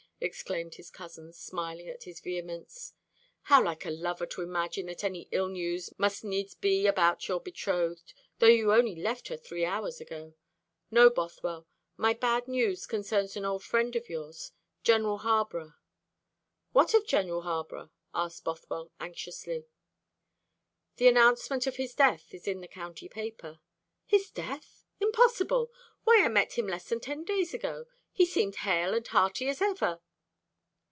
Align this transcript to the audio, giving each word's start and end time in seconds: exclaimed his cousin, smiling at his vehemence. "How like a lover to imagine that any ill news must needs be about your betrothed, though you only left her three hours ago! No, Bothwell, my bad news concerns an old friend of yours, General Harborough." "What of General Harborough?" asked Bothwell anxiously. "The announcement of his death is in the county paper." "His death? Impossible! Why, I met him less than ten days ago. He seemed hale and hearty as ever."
exclaimed 0.23 0.75
his 0.75 0.91
cousin, 0.91 1.33
smiling 1.33 1.89
at 1.89 2.03
his 2.03 2.19
vehemence. 2.19 2.93
"How 3.49 3.63
like 3.63 3.87
a 3.87 3.89
lover 3.89 4.27
to 4.27 4.43
imagine 4.43 4.85
that 4.85 5.03
any 5.03 5.27
ill 5.31 5.47
news 5.49 5.91
must 5.97 6.23
needs 6.23 6.53
be 6.53 6.85
about 6.85 7.27
your 7.27 7.39
betrothed, 7.39 8.13
though 8.37 8.45
you 8.45 8.71
only 8.71 8.93
left 8.93 9.29
her 9.29 9.35
three 9.35 9.65
hours 9.65 9.99
ago! 9.99 10.35
No, 10.91 11.09
Bothwell, 11.09 11.65
my 11.97 12.13
bad 12.13 12.47
news 12.47 12.85
concerns 12.85 13.35
an 13.35 13.45
old 13.45 13.63
friend 13.63 13.95
of 13.95 14.09
yours, 14.09 14.51
General 14.83 15.17
Harborough." 15.17 15.73
"What 16.71 16.93
of 16.93 17.07
General 17.07 17.41
Harborough?" 17.41 17.89
asked 18.13 18.43
Bothwell 18.43 18.91
anxiously. 18.99 19.65
"The 20.97 21.07
announcement 21.07 21.65
of 21.65 21.77
his 21.77 21.95
death 21.95 22.31
is 22.31 22.47
in 22.47 22.61
the 22.61 22.67
county 22.67 23.09
paper." 23.09 23.59
"His 24.05 24.29
death? 24.29 24.85
Impossible! 24.99 25.71
Why, 26.03 26.21
I 26.23 26.27
met 26.27 26.59
him 26.59 26.67
less 26.67 26.89
than 26.89 26.99
ten 26.99 27.23
days 27.23 27.55
ago. 27.55 27.87
He 28.11 28.27
seemed 28.27 28.57
hale 28.57 28.93
and 28.93 29.07
hearty 29.07 29.49
as 29.49 29.63
ever." 29.63 29.99